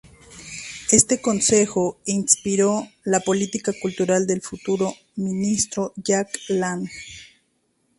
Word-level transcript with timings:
Este 0.91 1.21
Consejo 1.21 1.99
inspiró 2.05 2.87
la 3.03 3.19
política 3.19 3.71
cultural 3.79 4.25
del 4.25 4.41
futuro 4.41 4.95
ministro 5.15 5.93
Jack 5.95 6.39
Lang. 6.47 6.89